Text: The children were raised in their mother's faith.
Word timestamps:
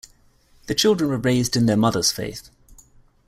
The 0.65 0.73
children 0.73 1.11
were 1.11 1.19
raised 1.19 1.55
in 1.55 1.67
their 1.67 1.77
mother's 1.77 2.11
faith. 2.11 2.49